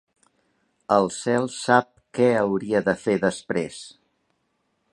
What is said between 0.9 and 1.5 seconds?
El cel